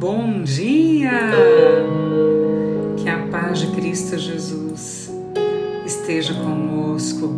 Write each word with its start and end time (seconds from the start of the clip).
Bom 0.00 0.42
dia! 0.44 1.10
Que 2.96 3.06
a 3.06 3.18
paz 3.26 3.58
de 3.58 3.66
Cristo 3.72 4.16
Jesus 4.16 5.10
esteja 5.84 6.32
conosco, 6.32 7.30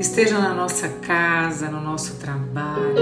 esteja 0.00 0.38
na 0.38 0.54
nossa 0.54 0.88
casa, 0.88 1.68
no 1.68 1.82
nosso 1.82 2.14
trabalho, 2.14 2.94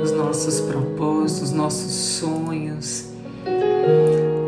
nos 0.00 0.10
nossos 0.12 0.58
propósitos, 0.58 1.52
nossos 1.52 1.92
sonhos. 1.92 3.10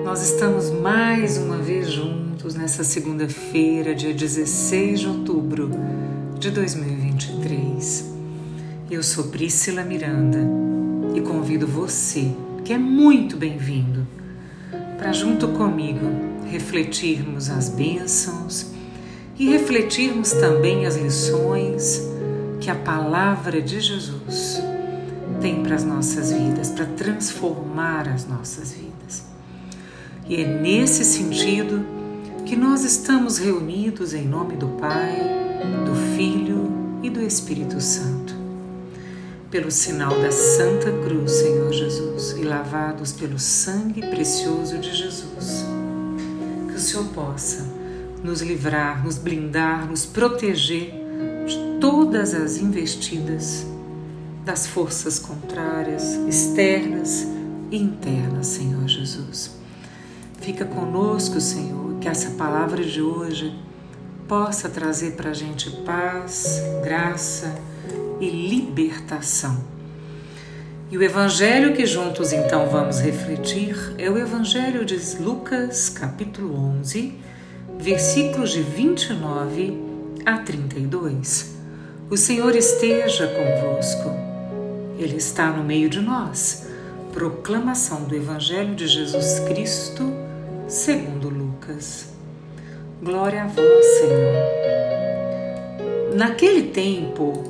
Nós 0.06 0.22
estamos 0.22 0.70
mais 0.70 1.36
uma 1.36 1.58
vez 1.58 1.90
juntos 1.90 2.54
nessa 2.54 2.82
segunda-feira, 2.82 3.94
dia 3.94 4.14
16 4.14 5.00
de 5.00 5.06
outubro 5.06 5.70
de 6.38 6.50
2023. 6.50 8.10
Eu 8.90 9.02
sou 9.02 9.24
Priscila 9.24 9.84
Miranda 9.84 10.48
e 11.14 11.20
convido 11.20 11.66
você 11.66 12.32
que 12.64 12.72
é 12.72 12.78
muito 12.78 13.36
bem-vindo 13.36 14.06
para, 14.98 15.12
junto 15.12 15.48
comigo, 15.48 16.06
refletirmos 16.46 17.48
as 17.48 17.68
bênçãos 17.68 18.72
e 19.38 19.48
refletirmos 19.48 20.32
também 20.32 20.86
as 20.86 20.96
lições 20.96 22.06
que 22.60 22.70
a 22.70 22.74
palavra 22.74 23.62
de 23.62 23.80
Jesus 23.80 24.62
tem 25.40 25.62
para 25.62 25.74
as 25.74 25.84
nossas 25.84 26.30
vidas, 26.30 26.70
para 26.70 26.84
transformar 26.84 28.08
as 28.08 28.26
nossas 28.26 28.72
vidas. 28.72 29.24
E 30.28 30.36
é 30.36 30.46
nesse 30.46 31.04
sentido 31.04 31.84
que 32.44 32.54
nós 32.54 32.84
estamos 32.84 33.38
reunidos 33.38 34.12
em 34.12 34.26
nome 34.26 34.56
do 34.56 34.68
Pai, 34.68 35.16
do 35.86 35.94
Filho 36.14 36.70
e 37.02 37.08
do 37.08 37.22
Espírito 37.22 37.80
Santo 37.80 38.19
pelo 39.50 39.70
sinal 39.70 40.10
da 40.10 40.30
Santa 40.30 40.92
Cruz, 41.04 41.32
Senhor 41.32 41.72
Jesus, 41.72 42.36
e 42.38 42.42
lavados 42.44 43.10
pelo 43.10 43.36
sangue 43.36 44.00
precioso 44.00 44.78
de 44.78 44.94
Jesus. 44.94 45.64
Que 46.68 46.74
o 46.74 46.78
Senhor 46.78 47.06
possa 47.06 47.66
nos 48.22 48.42
livrar, 48.42 49.04
nos 49.04 49.18
blindar, 49.18 49.88
nos 49.88 50.06
proteger 50.06 50.92
de 51.46 51.80
todas 51.80 52.32
as 52.32 52.58
investidas 52.58 53.66
das 54.44 54.68
forças 54.68 55.18
contrárias, 55.18 56.14
externas 56.28 57.26
e 57.72 57.76
internas, 57.76 58.46
Senhor 58.46 58.86
Jesus. 58.86 59.58
Fica 60.40 60.64
conosco, 60.64 61.40
Senhor, 61.40 61.98
que 62.00 62.08
essa 62.08 62.30
palavra 62.30 62.84
de 62.84 63.02
hoje 63.02 63.52
possa 64.28 64.68
trazer 64.68 65.16
para 65.16 65.30
a 65.30 65.34
gente 65.34 65.70
paz, 65.84 66.62
graça 66.84 67.52
e 68.20 68.28
libertação. 68.28 69.64
E 70.90 70.98
o 70.98 71.02
evangelho 71.02 71.72
que 71.72 71.86
juntos 71.86 72.32
então 72.32 72.68
vamos 72.68 73.00
refletir 73.00 73.76
é 73.96 74.10
o 74.10 74.18
evangelho 74.18 74.84
de 74.84 74.96
Lucas, 75.22 75.88
capítulo 75.88 76.54
11, 76.80 77.14
versículos 77.78 78.50
de 78.50 78.62
29 78.62 79.80
a 80.26 80.38
32. 80.38 81.54
O 82.10 82.16
Senhor 82.16 82.56
esteja 82.56 83.28
convosco. 83.28 84.10
Ele 84.98 85.16
está 85.16 85.50
no 85.50 85.62
meio 85.62 85.88
de 85.88 86.00
nós. 86.00 86.66
Proclamação 87.12 88.02
do 88.04 88.14
evangelho 88.14 88.74
de 88.74 88.86
Jesus 88.86 89.38
Cristo, 89.40 90.12
segundo 90.68 91.28
Lucas. 91.28 92.06
Glória 93.02 93.44
a 93.44 93.46
vós, 93.46 93.86
Senhor. 93.86 94.34
Naquele 96.14 96.64
tempo, 96.64 97.49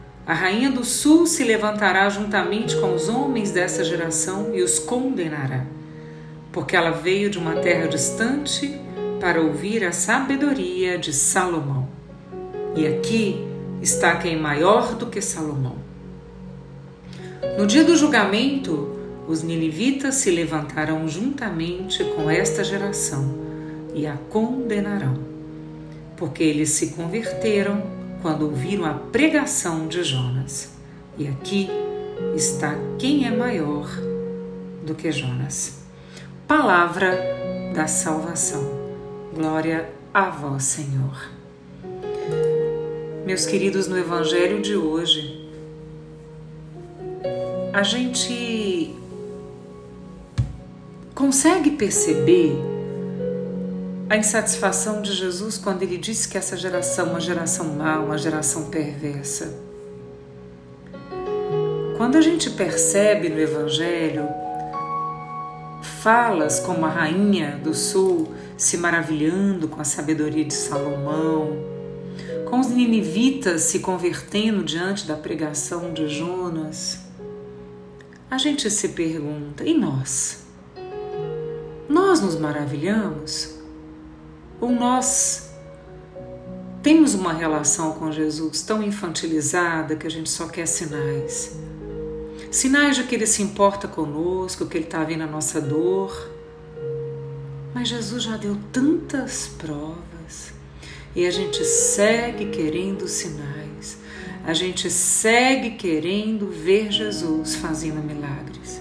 a 0.25 0.33
rainha 0.33 0.71
do 0.71 0.85
sul 0.85 1.25
se 1.25 1.43
levantará 1.43 2.07
juntamente 2.09 2.75
com 2.77 2.93
os 2.93 3.09
homens 3.09 3.51
dessa 3.51 3.83
geração 3.83 4.53
e 4.53 4.61
os 4.61 4.77
condenará, 4.77 5.65
porque 6.51 6.75
ela 6.75 6.91
veio 6.91 7.29
de 7.29 7.39
uma 7.39 7.55
terra 7.55 7.87
distante 7.87 8.79
para 9.19 9.41
ouvir 9.41 9.83
a 9.83 9.91
sabedoria 9.91 10.97
de 10.97 11.11
Salomão. 11.11 11.87
E 12.75 12.87
aqui 12.87 13.45
está 13.81 14.15
quem 14.15 14.37
maior 14.37 14.95
do 14.95 15.07
que 15.07 15.21
Salomão. 15.21 15.75
No 17.57 17.65
dia 17.65 17.83
do 17.83 17.97
julgamento, 17.97 18.95
os 19.27 19.41
ninivitas 19.41 20.15
se 20.15 20.29
levantarão 20.29 21.07
juntamente 21.07 22.03
com 22.03 22.29
esta 22.29 22.63
geração 22.63 23.33
e 23.93 24.05
a 24.05 24.15
condenarão, 24.29 25.15
porque 26.15 26.43
eles 26.43 26.69
se 26.69 26.91
converteram 26.91 27.90
quando 28.21 28.43
ouviram 28.43 28.85
a 28.85 28.93
pregação 28.93 29.87
de 29.87 30.03
Jonas. 30.03 30.73
E 31.17 31.27
aqui 31.27 31.69
está 32.35 32.75
quem 32.97 33.25
é 33.25 33.31
maior 33.31 33.87
do 34.85 34.95
que 34.95 35.11
Jonas. 35.11 35.83
Palavra 36.47 37.17
da 37.73 37.87
salvação. 37.87 38.63
Glória 39.33 39.89
a 40.13 40.29
vós, 40.29 40.63
Senhor. 40.63 41.29
Meus 43.25 43.45
queridos, 43.45 43.87
no 43.87 43.97
Evangelho 43.97 44.61
de 44.61 44.75
hoje, 44.75 45.49
a 47.73 47.83
gente 47.83 48.95
consegue 51.13 51.71
perceber 51.71 52.70
a 54.11 54.17
insatisfação 54.17 55.01
de 55.01 55.13
Jesus 55.13 55.57
quando 55.57 55.83
ele 55.83 55.97
disse 55.97 56.27
que 56.27 56.37
essa 56.37 56.57
geração 56.57 57.07
é 57.07 57.09
uma 57.11 57.21
geração 57.21 57.75
má, 57.75 57.97
uma 57.97 58.17
geração 58.17 58.65
perversa. 58.65 59.57
Quando 61.95 62.17
a 62.17 62.21
gente 62.21 62.49
percebe 62.49 63.29
no 63.29 63.39
Evangelho 63.39 64.27
falas 66.01 66.59
como 66.59 66.85
a 66.85 66.89
rainha 66.89 67.57
do 67.63 67.73
sul 67.73 68.33
se 68.57 68.75
maravilhando 68.75 69.69
com 69.69 69.79
a 69.79 69.85
sabedoria 69.85 70.43
de 70.43 70.55
Salomão, 70.55 71.55
com 72.49 72.59
os 72.59 72.67
ninivitas 72.67 73.61
se 73.61 73.79
convertendo 73.79 74.61
diante 74.61 75.07
da 75.07 75.15
pregação 75.15 75.93
de 75.93 76.09
Jonas, 76.09 76.99
a 78.29 78.37
gente 78.37 78.69
se 78.69 78.89
pergunta: 78.89 79.63
e 79.63 79.73
nós? 79.73 80.43
Nós 81.87 82.19
nos 82.19 82.35
maravilhamos? 82.37 83.60
Ou 84.61 84.71
nós 84.71 85.49
temos 86.83 87.15
uma 87.15 87.33
relação 87.33 87.93
com 87.93 88.11
Jesus 88.11 88.61
tão 88.61 88.83
infantilizada 88.83 89.95
que 89.95 90.05
a 90.05 90.09
gente 90.09 90.29
só 90.29 90.47
quer 90.47 90.67
sinais? 90.67 91.57
Sinais 92.51 92.95
de 92.95 93.03
que 93.03 93.15
Ele 93.15 93.25
se 93.25 93.41
importa 93.41 93.87
conosco, 93.87 94.67
que 94.67 94.77
Ele 94.77 94.85
está 94.85 95.03
vendo 95.03 95.23
a 95.23 95.27
nossa 95.27 95.59
dor. 95.59 96.29
Mas 97.73 97.87
Jesus 97.87 98.23
já 98.23 98.37
deu 98.37 98.55
tantas 98.71 99.47
provas 99.57 100.53
e 101.15 101.25
a 101.25 101.31
gente 101.31 101.63
segue 101.65 102.47
querendo 102.47 103.07
sinais, 103.07 103.97
a 104.45 104.53
gente 104.53 104.89
segue 104.89 105.71
querendo 105.71 106.47
ver 106.47 106.91
Jesus 106.91 107.55
fazendo 107.55 108.01
milagres. 108.01 108.80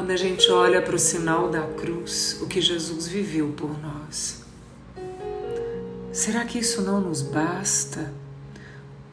Quando 0.00 0.12
a 0.12 0.16
gente 0.16 0.50
olha 0.50 0.80
para 0.80 0.96
o 0.96 0.98
sinal 0.98 1.50
da 1.50 1.60
cruz, 1.60 2.38
o 2.40 2.46
que 2.46 2.58
Jesus 2.58 3.06
viveu 3.06 3.48
por 3.48 3.78
nós. 3.82 4.42
Será 6.10 6.42
que 6.46 6.58
isso 6.58 6.80
não 6.80 7.02
nos 7.02 7.20
basta? 7.20 8.10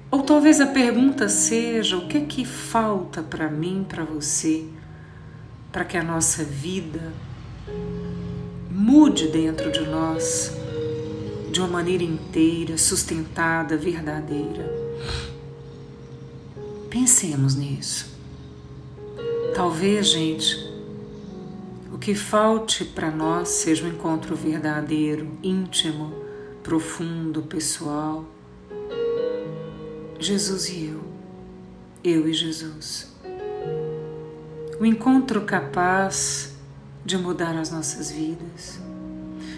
Ou 0.09 0.23
talvez 0.23 0.61
a 0.61 0.67
pergunta 0.67 1.27
seja: 1.27 1.97
o 1.97 2.07
que 2.07 2.19
é 2.19 2.21
que 2.21 2.45
falta 2.45 3.21
para 3.21 3.49
mim, 3.49 3.85
para 3.87 4.05
você, 4.05 4.65
para 5.73 5.83
que 5.83 5.97
a 5.97 6.03
nossa 6.03 6.45
vida 6.45 7.11
mude 8.71 9.27
dentro 9.27 9.69
de 9.69 9.81
nós 9.81 10.53
de 11.51 11.59
uma 11.59 11.67
maneira 11.67 12.05
inteira, 12.05 12.77
sustentada, 12.77 13.75
verdadeira? 13.75 14.73
Pensemos 16.89 17.55
nisso. 17.55 18.15
Talvez, 19.53 20.07
gente, 20.07 20.66
o 21.97 21.99
que 21.99 22.13
falte 22.13 22.85
para 22.85 23.09
nós 23.09 23.49
seja 23.49 23.83
um 23.83 23.89
encontro 23.89 24.35
verdadeiro, 24.35 25.35
íntimo, 25.41 26.13
profundo, 26.61 27.41
pessoal. 27.41 28.23
Jesus 30.19 30.69
e 30.69 30.85
eu, 30.85 31.03
eu 32.03 32.29
e 32.29 32.33
Jesus. 32.33 33.11
O 34.79 34.85
encontro 34.85 35.41
capaz 35.41 36.55
de 37.03 37.17
mudar 37.17 37.57
as 37.57 37.71
nossas 37.71 38.11
vidas. 38.11 38.79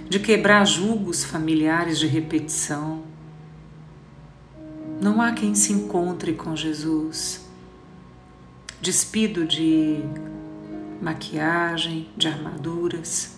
de 0.07 0.18
quebrar 0.18 0.65
julgos 0.65 1.24
familiares 1.24 2.00
de 2.00 2.07
repetição. 2.07 3.03
Não 5.00 5.21
há 5.21 5.33
quem 5.33 5.53
se 5.53 5.71
encontre 5.71 6.33
com 6.33 6.56
Jesus 6.56 7.45
despido 8.81 9.45
de 9.45 10.01
maquiagem, 11.01 12.10
de 12.16 12.28
armaduras 12.28 13.38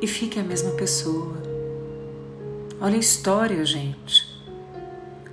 e 0.00 0.06
fique 0.06 0.38
a 0.38 0.42
mesma 0.42 0.72
pessoa. 0.72 1.36
Olha 2.80 2.96
a 2.96 2.98
história, 2.98 3.64
gente. 3.64 4.40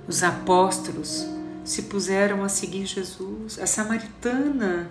Os 0.06 0.22
apóstolos 0.22 1.26
se 1.64 1.82
puseram 1.82 2.42
a 2.44 2.48
seguir 2.48 2.86
Jesus. 2.86 3.58
A 3.58 3.66
samaritana 3.66 4.90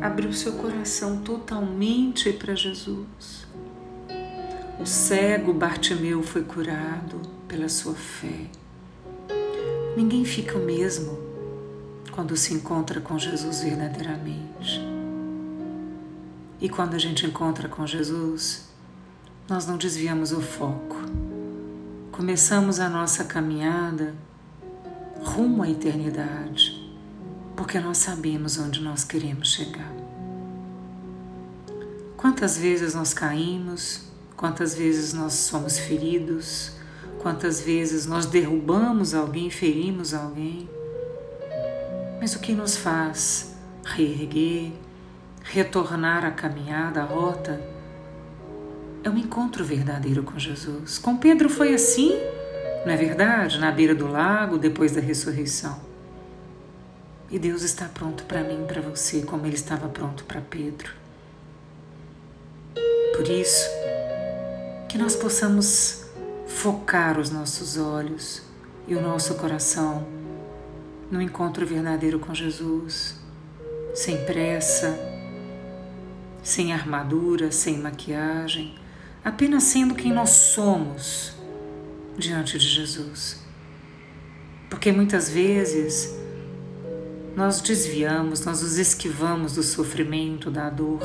abriu 0.00 0.32
seu 0.32 0.52
coração 0.52 1.18
totalmente 1.18 2.32
para 2.32 2.54
Jesus. 2.54 3.46
O 4.78 4.86
cego 4.86 5.52
Bartimeu 5.52 6.22
foi 6.22 6.42
curado 6.42 7.20
pela 7.46 7.68
sua 7.68 7.94
fé. 7.94 8.46
Ninguém 9.96 10.24
fica 10.24 10.56
o 10.56 10.64
mesmo 10.64 11.18
quando 12.12 12.36
se 12.36 12.54
encontra 12.54 13.00
com 13.00 13.18
Jesus 13.18 13.62
verdadeiramente. 13.62 14.99
E 16.60 16.68
quando 16.68 16.94
a 16.94 16.98
gente 16.98 17.24
encontra 17.24 17.68
com 17.68 17.86
Jesus, 17.86 18.68
nós 19.48 19.66
não 19.66 19.78
desviamos 19.78 20.30
o 20.30 20.42
foco. 20.42 20.96
Começamos 22.12 22.78
a 22.78 22.88
nossa 22.88 23.24
caminhada 23.24 24.14
rumo 25.22 25.62
à 25.62 25.70
eternidade, 25.70 26.94
porque 27.56 27.80
nós 27.80 27.96
sabemos 27.98 28.58
onde 28.58 28.82
nós 28.82 29.04
queremos 29.04 29.52
chegar. 29.52 29.92
Quantas 32.16 32.58
vezes 32.58 32.94
nós 32.94 33.14
caímos, 33.14 34.02
quantas 34.36 34.74
vezes 34.74 35.14
nós 35.14 35.32
somos 35.32 35.78
feridos, 35.78 36.72
quantas 37.20 37.62
vezes 37.62 38.04
nós 38.04 38.26
derrubamos 38.26 39.14
alguém, 39.14 39.48
ferimos 39.48 40.12
alguém. 40.12 40.68
Mas 42.20 42.34
o 42.34 42.38
que 42.38 42.52
nos 42.52 42.76
faz 42.76 43.54
reerguer, 43.82 44.72
retornar 45.52 46.24
à 46.24 46.30
caminhada, 46.30 47.02
à 47.02 47.04
rota, 47.04 47.60
é 49.04 49.10
um 49.10 49.16
encontro 49.16 49.64
verdadeiro 49.64 50.22
com 50.22 50.38
Jesus. 50.38 50.98
Com 50.98 51.16
Pedro 51.16 51.48
foi 51.48 51.74
assim 51.74 52.12
não 52.84 52.92
é 52.92 52.96
verdade? 52.96 53.58
Na 53.58 53.70
beira 53.70 53.94
do 53.94 54.06
lago, 54.06 54.56
depois 54.56 54.92
da 54.92 55.00
ressurreição. 55.00 55.78
E 57.30 57.38
Deus 57.38 57.62
está 57.62 57.86
pronto 57.86 58.24
para 58.24 58.42
mim 58.42 58.64
para 58.66 58.80
você, 58.80 59.22
como 59.22 59.46
Ele 59.46 59.54
estava 59.54 59.88
pronto 59.88 60.24
para 60.24 60.40
Pedro. 60.40 60.92
Por 63.14 63.28
isso, 63.28 63.68
que 64.88 64.96
nós 64.96 65.14
possamos 65.14 66.06
focar 66.46 67.18
os 67.20 67.30
nossos 67.30 67.76
olhos 67.76 68.42
e 68.88 68.94
o 68.94 69.00
nosso 69.00 69.34
coração 69.34 70.06
no 71.10 71.20
encontro 71.20 71.66
verdadeiro 71.66 72.18
com 72.18 72.34
Jesus, 72.34 73.16
sem 73.94 74.24
pressa, 74.24 74.98
sem 76.42 76.72
armadura, 76.72 77.52
sem 77.52 77.78
maquiagem, 77.78 78.74
apenas 79.24 79.64
sendo 79.64 79.94
quem 79.94 80.12
nós 80.12 80.30
somos 80.30 81.34
diante 82.16 82.58
de 82.58 82.66
Jesus. 82.66 83.40
Porque 84.68 84.92
muitas 84.92 85.28
vezes 85.28 86.14
nós 87.36 87.60
desviamos, 87.60 88.44
nós 88.44 88.62
nos 88.62 88.78
esquivamos 88.78 89.54
do 89.54 89.62
sofrimento, 89.62 90.50
da 90.50 90.70
dor 90.70 91.02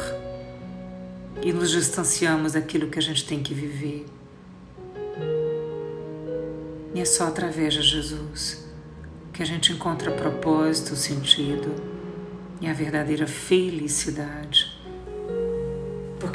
e 1.41 1.51
nos 1.51 1.71
distanciamos 1.71 2.53
daquilo 2.53 2.87
que 2.87 2.99
a 2.99 3.01
gente 3.01 3.25
tem 3.25 3.41
que 3.41 3.53
viver. 3.53 4.05
E 6.93 6.99
é 6.99 7.05
só 7.05 7.27
através 7.27 7.73
de 7.73 7.81
Jesus 7.81 8.65
que 9.33 9.43
a 9.43 9.45
gente 9.45 9.73
encontra 9.73 10.11
propósito, 10.11 10.95
sentido 10.95 11.75
e 12.61 12.67
a 12.67 12.73
verdadeira 12.73 13.27
felicidade. 13.27 14.74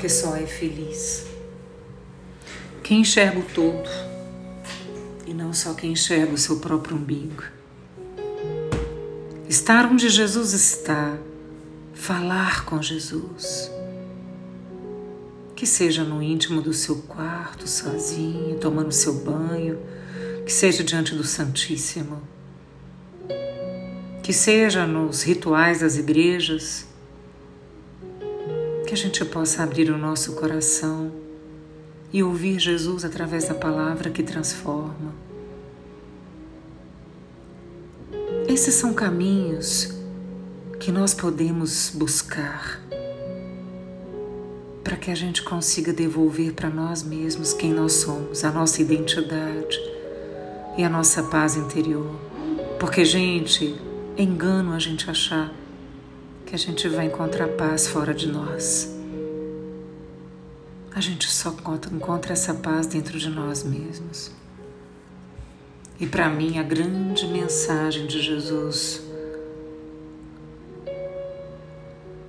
Porque 0.00 0.08
só 0.08 0.35
é 0.35 0.47
feliz 0.47 1.26
quem 2.82 3.02
enxerga 3.02 3.38
o 3.38 3.43
todo 3.43 3.87
e 5.26 5.35
não 5.35 5.52
só 5.52 5.75
quem 5.75 5.93
enxerga 5.93 6.32
o 6.32 6.38
seu 6.38 6.58
próprio 6.58 6.97
umbigo. 6.97 7.43
Estar 9.47 9.85
onde 9.85 10.08
Jesus 10.08 10.55
está, 10.55 11.19
falar 11.93 12.64
com 12.64 12.81
Jesus. 12.81 13.70
Que 15.55 15.67
seja 15.67 16.02
no 16.02 16.23
íntimo 16.23 16.62
do 16.62 16.73
seu 16.73 17.02
quarto, 17.02 17.69
sozinho, 17.69 18.58
tomando 18.58 18.93
seu 18.93 19.12
banho, 19.12 19.79
que 20.47 20.52
seja 20.55 20.82
diante 20.82 21.14
do 21.14 21.25
Santíssimo, 21.25 22.23
que 24.23 24.32
seja 24.32 24.87
nos 24.87 25.20
rituais 25.25 25.81
das 25.81 25.99
igrejas, 25.99 26.87
que 28.91 28.95
a 28.95 28.97
gente 28.97 29.25
possa 29.25 29.63
abrir 29.63 29.89
o 29.89 29.97
nosso 29.97 30.33
coração 30.33 31.13
e 32.13 32.25
ouvir 32.25 32.59
Jesus 32.59 33.05
através 33.05 33.47
da 33.47 33.55
palavra 33.55 34.11
que 34.11 34.21
transforma. 34.21 35.15
Esses 38.49 38.75
são 38.75 38.93
caminhos 38.93 39.95
que 40.81 40.91
nós 40.91 41.15
podemos 41.15 41.93
buscar 41.95 42.83
para 44.83 44.97
que 44.97 45.13
a 45.13 45.15
gente 45.15 45.45
consiga 45.45 45.93
devolver 45.93 46.55
para 46.55 46.69
nós 46.69 47.05
mesmos 47.05 47.53
quem 47.53 47.73
nós 47.73 47.93
somos, 47.93 48.43
a 48.43 48.51
nossa 48.51 48.83
identidade 48.83 49.79
e 50.77 50.83
a 50.83 50.89
nossa 50.89 51.23
paz 51.23 51.55
interior. 51.55 52.19
Porque, 52.81 53.05
gente, 53.05 53.73
é 54.17 54.23
engano 54.25 54.73
a 54.73 54.81
gente 54.81 55.09
achar 55.09 55.60
que 56.50 56.55
a 56.56 56.58
gente 56.58 56.87
vai 56.88 57.06
encontrar 57.06 57.49
paz 57.49 57.87
fora 57.87 58.12
de 58.12 58.26
nós 58.26 59.00
a 60.94 61.00
gente 61.00 61.31
só 61.31 61.55
encontra 61.93 62.32
essa 62.32 62.52
paz 62.52 62.87
dentro 62.87 63.19
de 63.19 63.31
nós 63.31 63.62
mesmos. 63.62 64.32
E 65.99 66.06
para 66.06 66.29
mim, 66.29 66.58
a 66.58 66.62
grande 66.62 67.26
mensagem 67.26 68.06
de 68.06 68.20
Jesus 68.20 69.02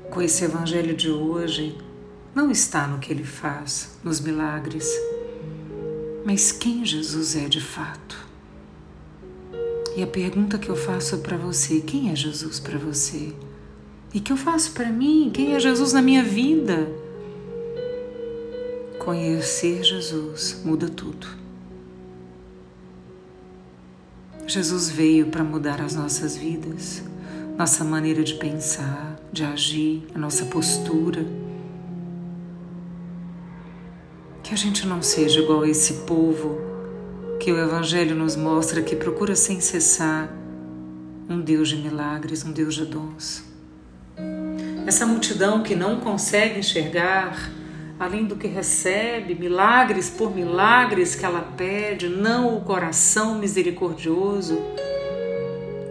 com 0.09 0.21
esse 0.21 0.44
evangelho 0.44 0.95
de 0.95 1.09
hoje 1.09 1.77
não 2.35 2.51
está 2.51 2.85
no 2.85 3.00
que 3.00 3.12
ele 3.12 3.23
faz, 3.23 3.97
nos 4.04 4.19
milagres, 4.19 4.90
mas 6.23 6.51
quem 6.51 6.85
Jesus 6.85 7.35
é 7.35 7.47
de 7.47 7.59
fato. 7.59 8.18
E 9.97 10.04
a 10.04 10.07
pergunta 10.07 10.57
que 10.57 10.69
eu 10.69 10.75
faço 10.75 11.18
para 11.18 11.35
você: 11.35 11.81
quem 11.81 12.11
é 12.11 12.16
Jesus 12.16 12.59
para 12.59 12.78
você? 12.78 13.33
E 14.13 14.19
que 14.19 14.33
eu 14.33 14.37
faço 14.37 14.73
para 14.73 14.89
mim? 14.89 15.31
Quem 15.33 15.56
é 15.56 15.59
Jesus 15.59 15.94
na 15.94 16.01
minha 16.01 16.23
vida? 16.23 16.89
Conhecer 18.99 19.83
Jesus 19.83 20.61
muda 20.65 20.89
tudo. 20.89 21.27
Jesus 24.45 24.89
veio 24.89 25.27
para 25.27 25.45
mudar 25.45 25.80
as 25.80 25.95
nossas 25.95 26.35
vidas, 26.35 27.01
nossa 27.57 27.85
maneira 27.85 28.21
de 28.21 28.33
pensar, 28.33 29.18
de 29.31 29.45
agir, 29.45 30.06
a 30.13 30.19
nossa 30.19 30.45
postura. 30.45 31.25
Que 34.44 34.53
a 34.53 34.57
gente 34.57 34.85
não 34.85 35.01
seja 35.01 35.39
igual 35.39 35.61
a 35.61 35.69
esse 35.69 35.94
povo 36.06 36.59
que 37.39 37.49
o 37.51 37.57
Evangelho 37.57 38.13
nos 38.13 38.35
mostra 38.35 38.81
que 38.81 38.95
procura 38.95 39.37
sem 39.37 39.61
cessar 39.61 40.30
um 41.30 41.39
Deus 41.39 41.69
de 41.69 41.77
milagres, 41.77 42.44
um 42.44 42.51
Deus 42.51 42.75
de 42.75 42.85
dons. 42.85 43.51
Essa 44.85 45.06
multidão 45.06 45.61
que 45.61 45.76
não 45.76 46.00
consegue 46.00 46.59
enxergar 46.59 47.52
além 48.02 48.26
do 48.26 48.35
que 48.35 48.47
recebe, 48.47 49.35
milagres 49.35 50.09
por 50.09 50.35
milagres 50.35 51.14
que 51.14 51.23
ela 51.23 51.42
pede, 51.56 52.09
não 52.09 52.57
o 52.57 52.61
coração 52.61 53.35
misericordioso 53.35 54.59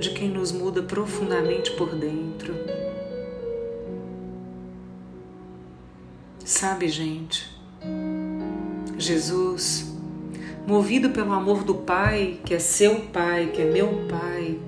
de 0.00 0.10
quem 0.10 0.28
nos 0.28 0.50
muda 0.50 0.82
profundamente 0.82 1.70
por 1.72 1.94
dentro. 1.94 2.52
Sabe, 6.44 6.88
gente, 6.88 7.48
Jesus, 8.98 9.94
movido 10.66 11.10
pelo 11.10 11.32
amor 11.32 11.62
do 11.62 11.76
Pai, 11.76 12.40
que 12.44 12.52
é 12.52 12.58
seu 12.58 13.02
Pai, 13.12 13.52
que 13.54 13.62
é 13.62 13.66
meu 13.66 14.08
Pai, 14.08 14.58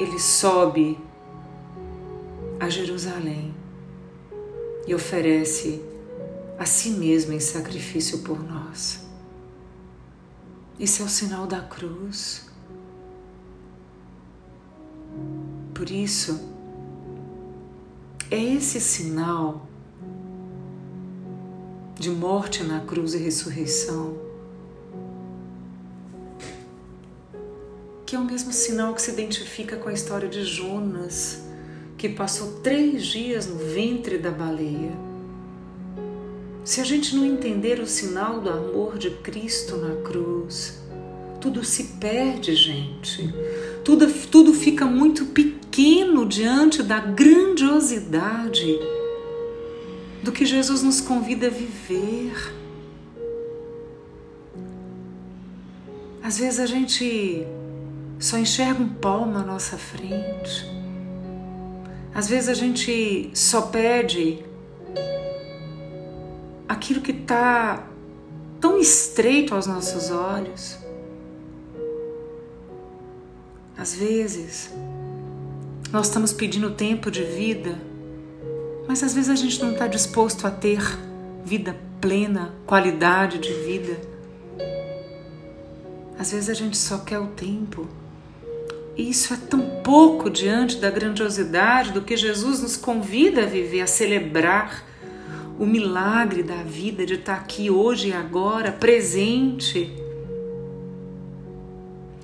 ele 0.00 0.18
sobe 0.18 0.98
a 2.64 2.70
Jerusalém 2.70 3.54
e 4.86 4.94
oferece 4.94 5.82
a 6.58 6.64
si 6.64 6.90
mesmo 6.90 7.34
em 7.34 7.40
sacrifício 7.40 8.20
por 8.20 8.42
nós. 8.42 9.04
Esse 10.80 11.02
é 11.02 11.04
o 11.04 11.08
sinal 11.08 11.46
da 11.46 11.60
cruz. 11.60 12.46
Por 15.74 15.90
isso, 15.90 16.40
é 18.30 18.42
esse 18.42 18.80
sinal 18.80 19.68
de 21.94 22.10
morte 22.10 22.62
na 22.64 22.80
cruz 22.80 23.12
e 23.12 23.18
ressurreição. 23.18 24.16
Que 28.06 28.16
é 28.16 28.18
o 28.18 28.24
mesmo 28.24 28.52
sinal 28.52 28.94
que 28.94 29.02
se 29.02 29.10
identifica 29.10 29.76
com 29.76 29.88
a 29.88 29.92
história 29.92 30.28
de 30.28 30.44
Jonas, 30.44 31.44
que 32.04 32.08
passou 32.10 32.60
três 32.62 33.06
dias 33.06 33.46
no 33.46 33.56
ventre 33.56 34.18
da 34.18 34.30
baleia. 34.30 34.92
Se 36.62 36.82
a 36.82 36.84
gente 36.84 37.16
não 37.16 37.24
entender 37.24 37.80
o 37.80 37.86
sinal 37.86 38.42
do 38.42 38.50
amor 38.50 38.98
de 38.98 39.08
Cristo 39.08 39.78
na 39.78 40.02
cruz, 40.02 40.82
tudo 41.40 41.64
se 41.64 41.84
perde, 41.98 42.54
gente. 42.54 43.34
Tudo, 43.82 44.06
tudo 44.30 44.52
fica 44.52 44.84
muito 44.84 45.24
pequeno 45.24 46.26
diante 46.26 46.82
da 46.82 47.00
grandiosidade 47.00 48.78
do 50.22 50.30
que 50.30 50.44
Jesus 50.44 50.82
nos 50.82 51.00
convida 51.00 51.46
a 51.46 51.50
viver. 51.50 52.52
Às 56.22 56.36
vezes 56.36 56.60
a 56.60 56.66
gente 56.66 57.46
só 58.18 58.36
enxerga 58.36 58.82
um 58.82 58.90
palmo 58.90 59.38
à 59.38 59.42
nossa 59.42 59.78
frente. 59.78 60.83
Às 62.14 62.28
vezes 62.28 62.48
a 62.48 62.54
gente 62.54 63.30
só 63.34 63.62
pede 63.62 64.44
aquilo 66.68 67.00
que 67.00 67.10
está 67.10 67.86
tão 68.60 68.78
estreito 68.78 69.54
aos 69.54 69.66
nossos 69.66 70.10
olhos. 70.10 70.78
Às 73.76 73.94
vezes 73.94 74.70
nós 75.90 76.06
estamos 76.06 76.32
pedindo 76.32 76.70
tempo 76.70 77.10
de 77.10 77.24
vida, 77.24 77.80
mas 78.86 79.02
às 79.02 79.12
vezes 79.12 79.30
a 79.30 79.34
gente 79.34 79.60
não 79.60 79.72
está 79.72 79.88
disposto 79.88 80.46
a 80.46 80.50
ter 80.50 80.80
vida 81.44 81.76
plena, 82.00 82.54
qualidade 82.64 83.38
de 83.38 83.52
vida. 83.52 84.00
Às 86.18 86.30
vezes 86.30 86.48
a 86.48 86.54
gente 86.54 86.76
só 86.76 86.98
quer 86.98 87.18
o 87.18 87.26
tempo. 87.26 87.88
E 88.96 89.10
isso 89.10 89.34
é 89.34 89.36
tão 89.36 89.82
pouco 89.82 90.30
diante 90.30 90.76
da 90.76 90.90
grandiosidade 90.90 91.92
do 91.92 92.02
que 92.02 92.16
Jesus 92.16 92.62
nos 92.62 92.76
convida 92.76 93.42
a 93.42 93.46
viver, 93.46 93.80
a 93.80 93.86
celebrar 93.86 94.84
o 95.58 95.66
milagre 95.66 96.42
da 96.42 96.62
vida 96.62 97.04
de 97.04 97.14
estar 97.14 97.34
aqui 97.34 97.70
hoje 97.70 98.08
e 98.08 98.12
agora, 98.12 98.72
presente. 98.72 99.92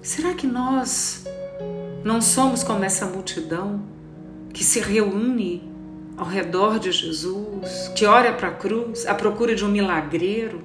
Será 0.02 0.34
que 0.34 0.46
nós 0.46 1.24
não 2.04 2.20
somos 2.20 2.62
como 2.62 2.84
essa 2.84 3.06
multidão 3.06 3.82
que 4.52 4.64
se 4.64 4.80
reúne 4.80 5.68
ao 6.16 6.26
redor 6.26 6.78
de 6.78 6.92
Jesus, 6.92 7.90
que 7.94 8.04
olha 8.04 8.32
para 8.32 8.48
a 8.48 8.52
cruz 8.52 9.06
à 9.06 9.14
procura 9.14 9.54
de 9.54 9.64
um 9.64 9.68
milagreiro, 9.68 10.62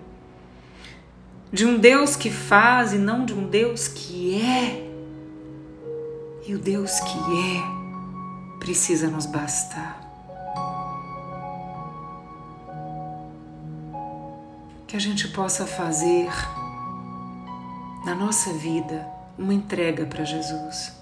de 1.51 1.65
um 1.65 1.77
Deus 1.77 2.15
que 2.15 2.29
faz 2.29 2.93
e 2.93 2.97
não 2.97 3.25
de 3.25 3.33
um 3.33 3.47
Deus 3.47 3.87
que 3.87 4.41
é? 4.41 4.84
E 6.47 6.53
o 6.53 6.59
Deus 6.59 6.99
que 6.99 7.17
é 7.57 8.59
precisa 8.59 9.07
nos 9.07 9.25
bastar. 9.25 9.99
Que 14.85 14.95
a 14.95 14.99
gente 14.99 15.27
possa 15.29 15.65
fazer 15.65 16.29
na 18.05 18.13
nossa 18.13 18.53
vida 18.53 19.07
uma 19.39 19.55
entrega 19.55 20.05
para 20.05 20.23
Jesus. 20.23 20.93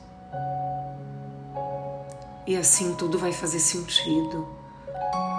E 2.47 2.55
assim 2.55 2.95
tudo 2.95 3.19
vai 3.19 3.33
fazer 3.33 3.59
sentido. 3.59 4.47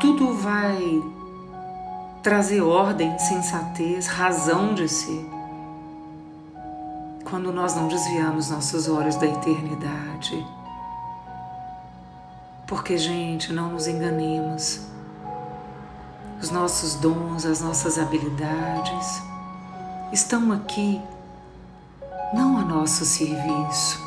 Tudo 0.02 0.34
vai 0.34 1.02
trazer 2.22 2.60
ordem, 2.60 3.18
sensatez, 3.18 4.06
razão 4.06 4.74
de 4.74 4.86
ser 4.86 5.33
quando 7.34 7.52
nós 7.52 7.74
não 7.74 7.88
desviamos 7.88 8.48
nossos 8.48 8.88
olhos 8.88 9.16
da 9.16 9.26
eternidade. 9.26 10.46
Porque, 12.64 12.96
gente, 12.96 13.52
não 13.52 13.72
nos 13.72 13.88
enganemos. 13.88 14.82
Os 16.40 16.52
nossos 16.52 16.94
dons, 16.94 17.44
as 17.44 17.60
nossas 17.60 17.98
habilidades 17.98 19.20
estão 20.12 20.52
aqui 20.52 21.02
não 22.32 22.56
a 22.56 22.62
nosso 22.64 23.04
serviço, 23.04 24.00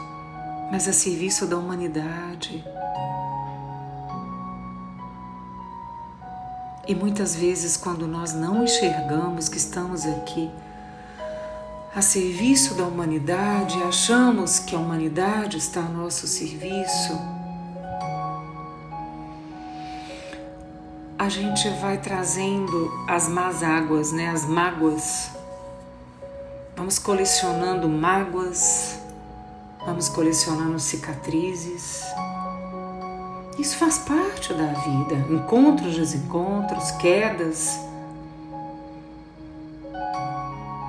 mas 0.72 0.88
a 0.88 0.94
serviço 0.94 1.46
da 1.46 1.58
humanidade. 1.58 2.64
E 6.88 6.96
muitas 6.96 7.36
vezes, 7.36 7.76
quando 7.76 8.08
nós 8.08 8.32
não 8.32 8.64
enxergamos 8.64 9.50
que 9.50 9.58
estamos 9.58 10.06
aqui 10.06 10.50
a 11.98 12.02
serviço 12.04 12.76
da 12.76 12.84
humanidade, 12.84 13.82
achamos 13.82 14.60
que 14.60 14.76
a 14.76 14.78
humanidade 14.78 15.58
está 15.58 15.80
a 15.80 15.90
nosso 15.90 16.28
serviço, 16.28 17.20
a 21.18 21.28
gente 21.28 21.68
vai 21.82 21.98
trazendo 21.98 22.92
as 23.10 23.28
más 23.28 23.64
águas, 23.64 24.12
né, 24.12 24.30
as 24.30 24.46
mágoas. 24.46 25.32
Vamos 26.76 27.00
colecionando 27.00 27.90
mágoas, 27.90 29.00
vamos 29.84 30.08
colecionando 30.08 30.78
cicatrizes. 30.80 32.04
Isso 33.58 33.76
faz 33.76 33.98
parte 33.98 34.54
da 34.54 34.68
vida, 34.68 35.16
encontros, 35.32 35.96
desencontros, 35.96 36.92
quedas 36.92 37.87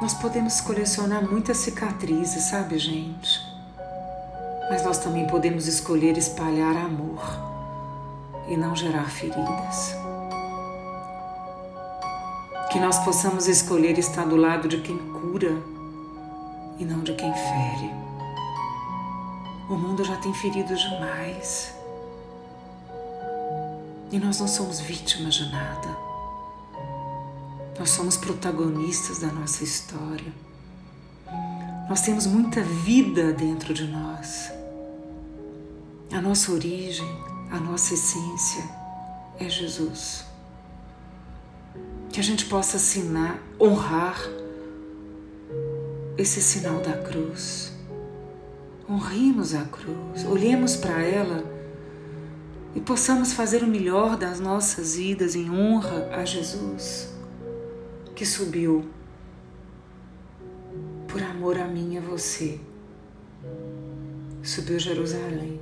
nós 0.09 0.17
podemos 0.17 0.59
colecionar 0.63 1.23
muitas 1.23 1.59
cicatrizes, 1.59 2.45
sabe, 2.45 2.79
gente? 2.79 3.43
Mas 4.71 4.83
nós 4.83 4.97
também 4.97 5.27
podemos 5.27 5.67
escolher 5.67 6.17
espalhar 6.17 6.75
amor 6.79 7.21
e 8.49 8.57
não 8.57 8.75
gerar 8.75 9.05
feridas. 9.11 9.95
Que 12.73 12.81
nós 12.81 12.99
possamos 13.01 13.47
escolher 13.49 13.99
estar 13.99 14.25
do 14.25 14.37
lado 14.37 14.67
de 14.67 14.81
quem 14.81 14.97
cura 14.97 15.55
e 16.79 16.87
não 16.87 17.01
de 17.01 17.13
quem 17.13 17.31
fere. 17.35 17.93
O 19.69 19.75
mundo 19.75 20.03
já 20.05 20.17
tem 20.17 20.33
ferido 20.33 20.75
demais. 20.75 21.75
E 24.11 24.19
nós 24.19 24.41
não 24.41 24.49
somos 24.49 24.81
vítimas 24.81 25.35
de 25.35 25.53
nada. 25.53 26.08
Nós 27.79 27.91
somos 27.91 28.17
protagonistas 28.17 29.21
da 29.21 29.29
nossa 29.29 29.63
história. 29.63 30.33
Nós 31.89 32.01
temos 32.01 32.27
muita 32.27 32.61
vida 32.61 33.33
dentro 33.33 33.73
de 33.73 33.87
nós. 33.87 34.51
A 36.11 36.21
nossa 36.21 36.51
origem, 36.51 37.07
a 37.53 37.61
nossa 37.61 37.95
essência 37.95 38.65
é 39.39 39.49
Jesus. 39.49 40.25
Que 42.11 42.19
a 42.19 42.23
gente 42.23 42.47
possa 42.47 42.79
assinar, 42.79 43.41
honrar 43.61 44.21
esse 46.17 46.43
sinal 46.43 46.81
da 46.81 46.95
cruz. 46.95 47.73
Honremos 48.91 49.55
a 49.55 49.65
cruz, 49.67 50.25
olhemos 50.25 50.75
para 50.75 51.01
ela 51.01 51.45
e 52.75 52.81
possamos 52.81 53.35
fazer 53.35 53.63
o 53.63 53.69
melhor 53.69 54.17
das 54.17 54.41
nossas 54.41 54.97
vidas 54.97 55.37
em 55.37 55.49
honra 55.49 56.09
a 56.11 56.25
Jesus 56.25 57.18
que 58.19 58.27
subiu 58.27 58.85
por 61.07 61.23
amor 61.23 61.57
a 61.57 61.69
mim 61.69 61.95
e 61.95 61.99
a 61.99 62.01
você. 62.01 62.59
Subiu 64.43 64.77
Jerusalém 64.77 65.61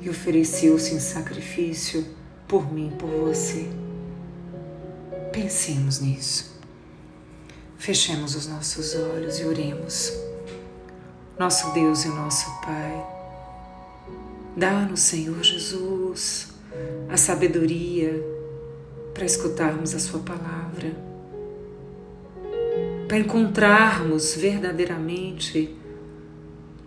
e 0.00 0.10
ofereceu-se 0.10 0.96
em 0.96 0.98
sacrifício 0.98 2.04
por 2.48 2.72
mim, 2.72 2.92
por 2.98 3.08
você. 3.08 3.70
Pensemos 5.32 6.00
nisso. 6.00 6.60
Fechemos 7.78 8.34
os 8.34 8.48
nossos 8.48 8.96
olhos 8.96 9.38
e 9.38 9.44
oremos. 9.44 10.12
Nosso 11.38 11.72
Deus 11.72 12.04
e 12.04 12.08
nosso 12.08 12.50
Pai, 12.62 13.06
dá-nos, 14.56 15.02
Senhor 15.02 15.40
Jesus, 15.40 16.48
a 17.08 17.16
sabedoria 17.16 18.12
para 19.14 19.24
escutarmos 19.24 19.94
a 19.94 20.00
Sua 20.00 20.18
palavra 20.18 21.11
para 23.12 23.20
encontrarmos 23.20 24.34
verdadeiramente 24.34 25.76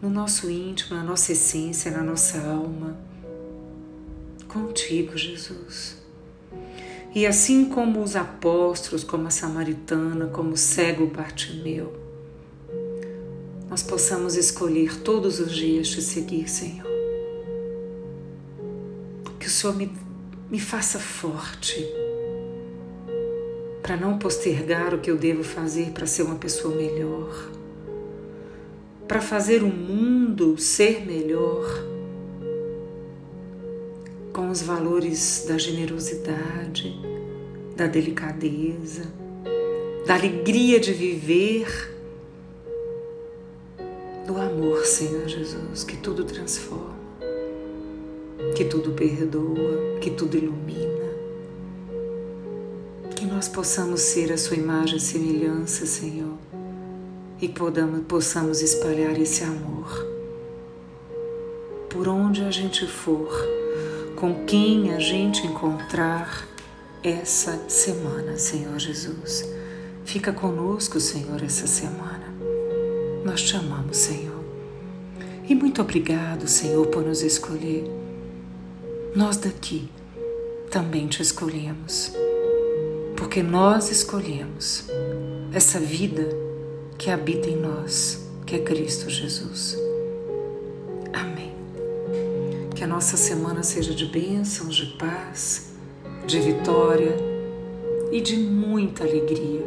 no 0.02 0.10
nosso 0.10 0.50
íntimo, 0.50 0.98
na 0.98 1.04
nossa 1.04 1.34
essência, 1.34 1.92
na 1.92 2.02
nossa 2.02 2.40
alma, 2.40 2.98
contigo, 4.48 5.16
Jesus. 5.16 5.98
E 7.14 7.28
assim 7.28 7.66
como 7.66 8.02
os 8.02 8.16
apóstolos, 8.16 9.04
como 9.04 9.28
a 9.28 9.30
samaritana, 9.30 10.26
como 10.26 10.54
o 10.54 10.58
cego 10.58 11.06
Bartimeu, 11.06 11.96
nós 13.70 13.84
possamos 13.84 14.36
escolher 14.36 15.02
todos 15.02 15.40
os 15.40 15.52
dias 15.52 15.90
te 15.90 16.02
seguir, 16.02 16.50
Senhor. 16.50 16.88
Que 19.40 19.46
o 19.46 19.50
Senhor 19.52 19.76
me, 19.76 19.92
me 20.50 20.60
faça 20.60 20.98
forte 20.98 21.86
para 23.86 23.96
não 23.96 24.18
postergar 24.18 24.96
o 24.96 24.98
que 24.98 25.12
eu 25.12 25.16
devo 25.16 25.44
fazer 25.44 25.92
para 25.92 26.08
ser 26.08 26.24
uma 26.24 26.38
pessoa 26.38 26.74
melhor, 26.74 27.52
para 29.08 29.22
fazer 29.22 29.62
o 29.62 29.68
mundo 29.68 30.58
ser 30.58 31.06
melhor, 31.06 31.64
com 34.34 34.50
os 34.50 34.64
valores 34.64 35.46
da 35.48 35.60
generosidade, 35.60 37.00
da 37.76 37.86
delicadeza, 37.86 39.04
da 40.08 40.16
alegria 40.16 40.80
de 40.80 40.92
viver, 40.92 41.68
do 44.26 44.36
amor, 44.42 44.84
Senhor 44.84 45.28
Jesus, 45.28 45.84
que 45.84 45.98
tudo 45.98 46.24
transforma, 46.24 46.98
que 48.56 48.66
tudo 48.66 48.94
perdoa, 48.94 50.00
que 50.02 50.10
tudo 50.10 50.36
ilumina 50.36 50.85
nós 53.46 53.54
possamos 53.54 54.02
ser 54.02 54.32
a 54.34 54.40
Sua 54.40 54.58
imagem 54.58 54.98
e 54.98 55.00
semelhança, 55.00 55.86
Senhor, 55.86 56.36
e 57.40 57.48
podamos, 57.48 58.04
possamos 58.08 58.60
espalhar 58.60 59.22
esse 59.22 59.44
amor. 59.44 59.88
Por 61.88 62.08
onde 62.08 62.44
a 62.44 62.50
gente 62.50 62.88
for, 62.88 63.30
com 64.16 64.46
quem 64.46 64.92
a 64.96 65.00
gente 65.00 65.46
encontrar 65.46 66.48
essa 67.04 67.70
semana, 67.70 68.36
Senhor 68.36 68.80
Jesus. 68.80 69.48
Fica 70.06 70.34
conosco, 70.34 71.00
Senhor, 71.00 71.44
essa 71.44 71.68
semana. 71.68 72.34
Nós 73.24 73.44
te 73.44 73.56
amamos, 73.56 73.98
Senhor. 73.98 74.44
E 75.48 75.54
muito 75.54 75.84
obrigado, 75.84 76.48
Senhor, 76.48 76.88
por 76.88 77.04
nos 77.04 77.22
escolher. 77.22 77.84
Nós 79.16 79.38
daqui 79.38 79.88
também 80.72 81.08
te 81.08 81.22
escolhemos 81.22 82.25
porque 83.16 83.42
nós 83.42 83.90
escolhemos 83.90 84.86
essa 85.54 85.80
vida 85.80 86.28
que 86.98 87.10
habita 87.10 87.50
em 87.50 87.58
nós, 87.58 88.28
que 88.46 88.56
é 88.56 88.60
Cristo 88.60 89.10
Jesus. 89.10 89.78
Amém. 91.14 91.54
Que 92.76 92.84
a 92.84 92.88
nossa 92.88 93.18
semana 93.18 93.64
seja 93.64 93.94
de 93.94 94.06
bênçãos, 94.06 94.76
de 94.76 94.86
paz, 94.98 95.72
de 96.26 96.40
vitória 96.40 97.16
e 98.12 98.22
de 98.22 98.38
muita 98.38 99.04
alegria. 99.04 99.66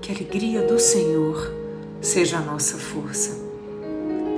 Que 0.00 0.12
a 0.12 0.14
alegria 0.14 0.62
do 0.62 0.78
Senhor 0.78 1.52
seja 2.00 2.38
a 2.38 2.40
nossa 2.40 2.76
força. 2.76 3.40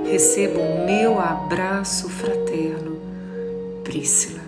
Receba 0.05 0.59
o 0.59 0.85
meu 0.85 1.19
abraço 1.19 2.07
fraterno, 2.09 2.99
Prícila. 3.83 4.44